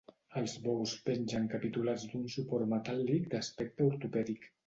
Els 0.39 0.53
bous 0.61 0.93
pengen 1.09 1.43
capiculats 1.51 2.07
d'un 2.13 2.25
suport 2.37 2.71
metàl·lic 2.73 3.31
d'aspecte 3.35 3.87
ortopèdic. 3.93 4.49